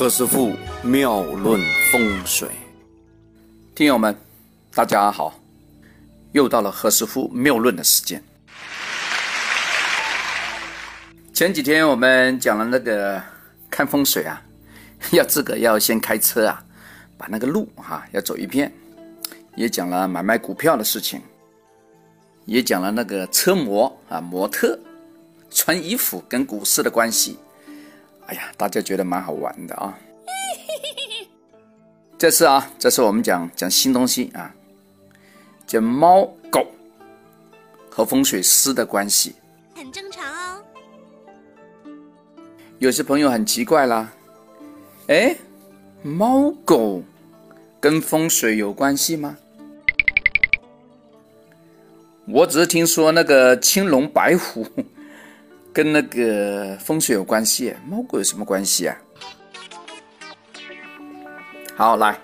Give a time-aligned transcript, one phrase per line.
[0.00, 1.60] 何师傅妙论
[1.92, 2.48] 风水，
[3.74, 4.16] 听友们，
[4.74, 5.38] 大家好，
[6.32, 8.24] 又到了何师傅妙论的时间。
[11.34, 13.22] 前几天我们讲了那个
[13.68, 14.42] 看风水啊，
[15.12, 16.64] 要自个要先开车啊，
[17.18, 18.72] 把那个路哈要走一遍，
[19.54, 21.20] 也讲了买卖股票的事情，
[22.46, 24.80] 也讲了那个车模啊模特
[25.50, 27.38] 穿衣服跟股市的关系。
[28.30, 29.98] 哎呀，大家觉得蛮好玩的啊！
[32.16, 34.54] 这次啊，这次我们讲讲新东西啊，
[35.66, 36.64] 讲猫狗
[37.90, 39.34] 和风水师的关系，
[39.74, 40.62] 很正常哦。
[42.78, 44.12] 有些朋友很奇怪啦，
[45.08, 45.34] 哎，
[46.04, 47.02] 猫狗
[47.80, 49.36] 跟风水有关系吗？
[52.28, 54.64] 我只是听说那个青龙白虎。
[55.72, 58.96] 跟那个风水有关系，猫狗有什么关系啊？
[61.76, 62.18] 好，来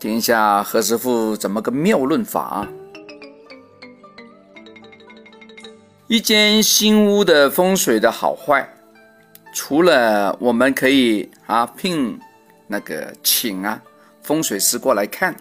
[0.00, 2.68] 听一下何师傅怎么个妙论法啊！
[6.08, 8.68] 一间新屋的风水的好坏，
[9.54, 12.18] 除了我们可以啊聘
[12.66, 13.80] 那个请啊
[14.22, 15.34] 风水师过来看，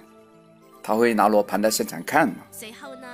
[0.83, 2.35] 他会拿罗盘在现场看嘛。
[2.51, 3.07] 随后呢，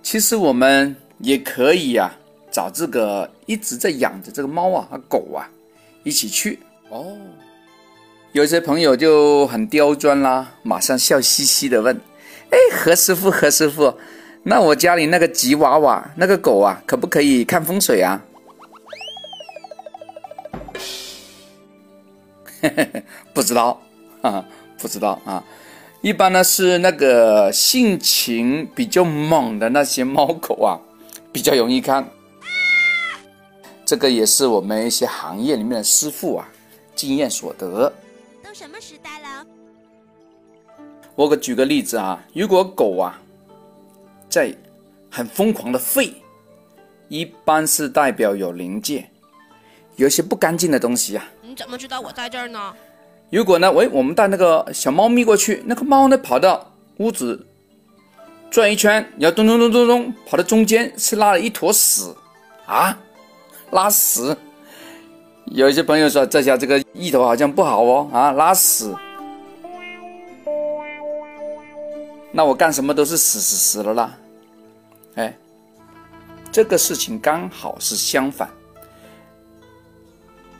[0.00, 2.10] 其实我们也可以呀。
[2.50, 5.48] 找这个一直在养着这个猫啊和狗啊，
[6.02, 7.16] 一起去哦。
[8.32, 12.00] 有些朋友就很刁钻啦，马上笑嘻嘻的问
[12.50, 13.94] ：“哎，何师傅，何师傅，
[14.44, 18.22] 那我家里那个吉娃娃那个狗啊，可不可以看风水啊？”
[23.32, 23.80] 不知道
[24.20, 24.44] 啊，
[24.78, 25.42] 不知道啊。
[26.02, 30.78] 一般呢是那个性情比较猛的那些猫狗啊，
[31.32, 32.08] 比较容易看。
[33.90, 36.48] 这个也是我们一些行业里面的师傅啊，
[36.94, 37.92] 经验所得。
[38.40, 39.44] 都什么时代了？
[41.16, 43.20] 我给举个例子啊，如果狗啊
[44.28, 44.54] 在
[45.10, 46.12] 很疯狂的吠，
[47.08, 49.10] 一般是代表有灵界，
[49.96, 51.24] 有一些不干净的东西啊。
[51.42, 52.72] 你怎么知道我在这儿呢？
[53.28, 57.44] 如果呢，喂，我们带那个小猫咪过去，那个猫呢跑到屋子
[58.52, 62.14] 转一圈，你要咚咚咚咚咚跑到中间，是拉了一坨屎
[62.66, 62.96] 啊！
[63.70, 64.36] 拉屎，
[65.44, 68.92] 有一些朋友说这下这个意头好像不好哦啊，拉屎，
[72.32, 74.18] 那我干什么都是死死死了啦，
[75.14, 75.36] 哎，
[76.50, 78.48] 这个事情刚好是相反，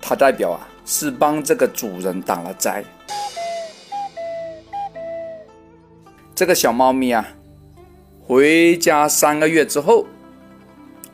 [0.00, 2.84] 它代表啊是帮这个主人挡了灾，
[6.32, 7.26] 这个小猫咪啊
[8.24, 10.06] 回家三个月之后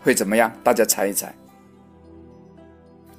[0.03, 0.53] 会怎么样？
[0.63, 1.35] 大家猜一猜。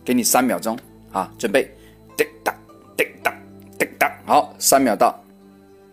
[0.08, 0.80] 给你三秒钟
[1.12, 1.70] 啊，准备，
[2.16, 2.56] 滴答
[2.96, 3.30] 滴答
[3.78, 5.22] 滴答，好，三秒到，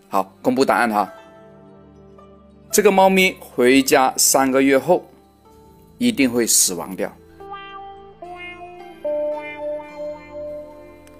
[0.07, 1.11] 好，公布答案哈。
[2.71, 5.05] 这个猫咪回家三个月后
[5.97, 7.11] 一定会死亡掉，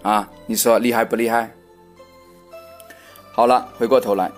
[0.01, 1.51] 啊，你说厉害不厉害？
[3.34, 4.31] 好了，回过头来，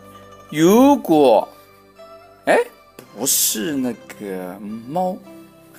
[0.52, 1.48] 如果，
[2.46, 2.58] 哎，
[3.16, 5.16] 不是那个猫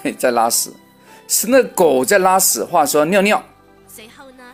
[0.00, 0.72] 嘿在拉屎。
[1.30, 3.44] 是那狗在拉屎，话说尿尿。
[3.86, 4.44] 随后呢？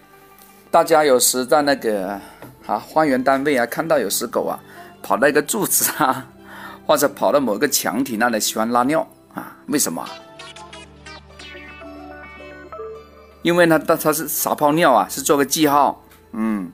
[0.72, 2.20] 大家有时在那个
[2.66, 4.58] 啊花园单位啊，看到有时狗啊
[5.00, 6.26] 跑到一个柱子啊，
[6.84, 9.56] 或者跑到某个墙体那里喜欢拉尿啊？
[9.68, 10.04] 为什么？
[13.42, 16.02] 因为呢，它它是撒泡尿啊，是做个记号，
[16.32, 16.72] 嗯，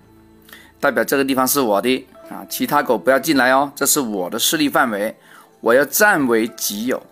[0.81, 5.15] 代表这个地方是我的啊，其他狗不要进来哦，这是我的势力范围，
[5.61, 7.03] 我要占为己有。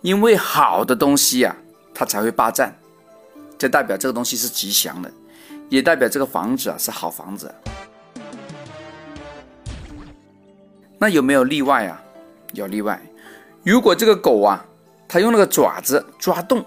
[0.00, 1.54] 因为好的东西呀。
[2.00, 2.74] 他才会霸占，
[3.58, 5.12] 这代表这个东西是吉祥的，
[5.68, 7.54] 也代表这个房子啊是好房子。
[10.98, 12.02] 那有没有例外啊？
[12.54, 12.98] 有例外。
[13.62, 14.64] 如果这个狗啊，
[15.06, 16.64] 它用那个爪子抓洞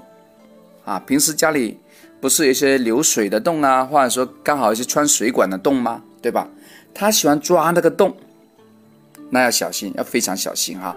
[0.85, 1.79] 啊，平时家里
[2.21, 6.03] 不是有一些流水的洞啊，或者说刚好一些穿水管的洞吗？
[6.21, 6.47] 对吧？
[6.93, 8.15] 它喜欢抓那个洞，
[9.31, 10.95] 那要小心，要非常小心哈。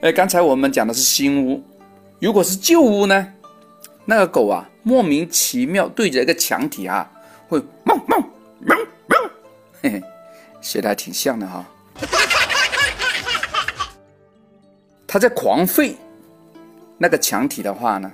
[0.00, 1.60] 哎，刚才我们讲的是新屋，
[2.20, 3.32] 如果是旧屋呢？
[4.04, 7.10] 那个狗啊，莫名其妙对着一个墙体啊，
[7.48, 8.20] 会汪汪
[8.68, 8.78] 汪
[9.08, 9.30] 汪，
[9.82, 10.02] 嘿嘿，
[10.60, 11.66] 学的还挺像的哈。
[15.04, 15.96] 它在狂吠，
[16.96, 18.08] 那个墙体的话呢，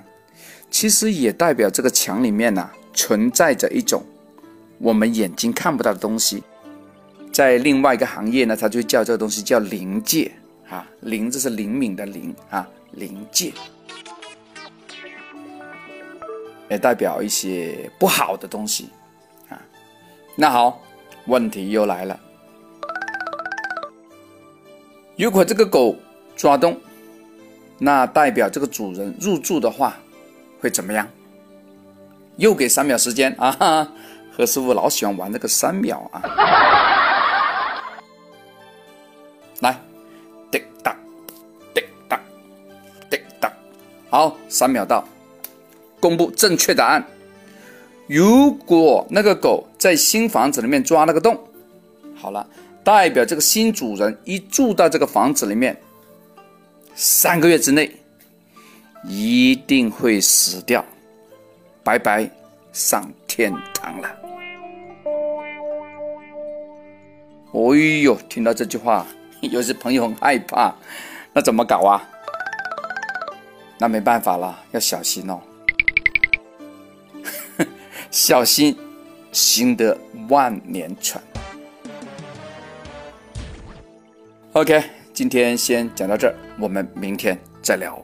[0.71, 4.03] 其实也代表这个墙里面呢存在着一种
[4.79, 6.41] 我们眼睛看不到的东西，
[7.31, 10.31] 在另外一个行业呢，它就叫这个东西叫灵界。
[10.69, 13.53] 啊，灵这是灵敏的灵啊，灵界。
[16.69, 18.89] 也代表一些不好的东西
[19.49, 19.61] 啊。
[20.35, 20.81] 那好，
[21.27, 22.19] 问题又来了，
[25.15, 25.95] 如果这个狗
[26.35, 26.79] 抓动，
[27.77, 29.95] 那代表这个主人入住的话，
[30.59, 31.07] 会怎么样？
[32.37, 33.89] 又给三秒时间啊！
[34.35, 36.21] 何师傅老喜欢玩这个三秒啊！
[39.61, 39.79] 来，
[44.15, 45.05] 好，三秒到，
[45.99, 47.05] 公布正确答案。
[48.07, 51.37] 如果那个狗在新房子里面抓了个洞，
[52.15, 52.47] 好了，
[52.81, 55.77] 代表这个新主人一住到这个房子里面，
[56.95, 57.91] 三个月之内
[59.03, 60.85] 一定会死掉，
[61.83, 62.31] 拜拜，
[62.71, 64.07] 上天堂了。
[67.51, 69.05] 哎呦，听到这句话，
[69.43, 70.73] 有些朋友很害怕，
[71.33, 72.09] 那怎么搞啊？
[73.77, 75.39] 那没办法了，要小心哦。
[78.09, 78.77] 小心，
[79.31, 79.97] 行得
[80.29, 81.21] 万年船。
[84.53, 84.81] OK，
[85.13, 88.01] 今天先讲到这儿，我们明天再聊。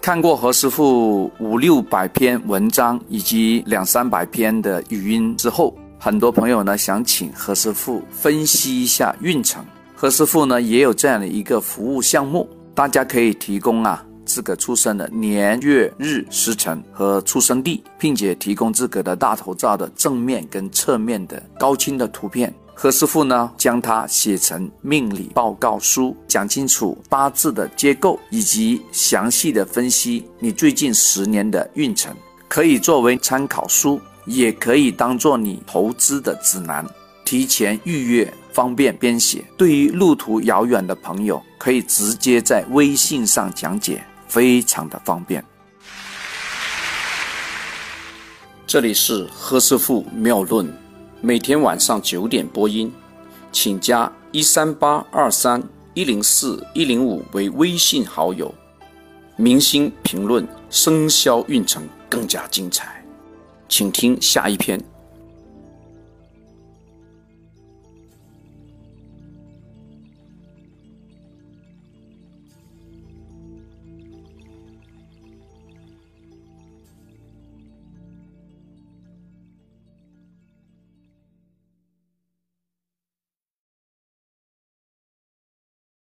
[0.00, 9.62] 看过何师傅五六百篇文章以及两三百篇的语音之后，很多朋友呢想请何师傅分析一下运程。
[9.98, 22.52] 何师傅呢也有这样的一个服务项目，大家可以提供啊自个出生的年月日时辰和出生地，并且提供自个的大头照的正面跟侧面的高清的图片。
[22.74, 32.14] 何师傅呢，将它写成命理报告书，讲清楚八字的结构，以及详细的分析你最近十年的运程，
[32.48, 36.84] 可以作为参考书，也可以当做你投资的指南。
[37.24, 39.44] 提前预约，方便编写。
[39.58, 45.44] 对于路途遥远的朋友，可以直接在微信上讲解，非常的方便。
[48.66, 50.66] 这里是何师傅妙论。
[51.20, 52.90] 每天晚上九点播音，
[53.52, 55.62] 请加一三八二三
[55.92, 58.54] 一零四一零五为微信好友。
[59.36, 63.04] 明星评论生肖运程更加精彩，
[63.68, 64.82] 请听下一篇。